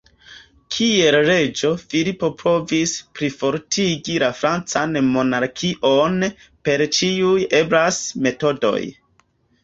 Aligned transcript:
Kiel 0.75 1.15
reĝo, 1.25 1.69
Filipo 1.89 2.29
provis 2.37 2.93
plifortigi 3.19 4.15
la 4.23 4.29
francan 4.39 4.97
monarkion 5.09 6.17
per 6.69 6.83
ĉiuj 6.99 7.35
eblaj 7.59 7.83
metodoj. 8.29 8.79